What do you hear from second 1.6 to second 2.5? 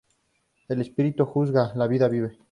la vida vive.